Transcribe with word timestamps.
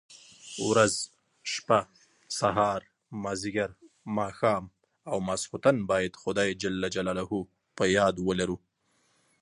ورځ، 0.69 0.93
شپه، 1.53 1.79
سهار، 2.39 2.81
ماځيګر، 3.23 3.69
ماښام 4.17 4.63
او 5.11 5.17
ماخستن 5.27 5.75
بايد 5.89 6.13
خداى 6.21 6.49
جل 6.61 6.83
جلاله 6.95 7.25
په 7.77 7.83
ياد 7.97 8.15
ولرو. 8.27 8.57